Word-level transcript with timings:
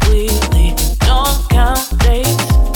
quickly. 0.00 0.74
Don't 1.00 1.48
count 1.48 1.98
days. 2.00 2.75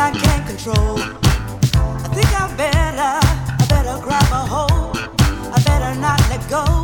I 0.00 0.10
can't 0.12 0.46
control. 0.46 0.98
I 0.98 2.08
think 2.14 2.32
I 2.32 2.56
better, 2.56 3.20
I 3.60 3.66
better 3.68 4.00
grab 4.02 4.32
a 4.32 4.46
hold. 4.46 4.96
I 4.96 5.62
better 5.62 6.00
not 6.00 6.18
let 6.30 6.48
go. 6.48 6.79